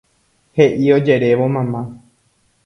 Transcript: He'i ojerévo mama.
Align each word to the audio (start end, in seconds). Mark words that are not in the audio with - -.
He'i 0.59 0.89
ojerévo 0.95 1.47
mama. 1.57 1.85